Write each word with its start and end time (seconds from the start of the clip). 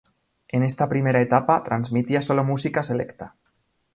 En 0.47 0.63
esta 0.63 0.89
"primera 0.89 1.21
etapa" 1.21 1.61
transmitía 1.61 2.23
solo 2.23 2.43
música 2.43 2.81
selecta. 2.81 3.35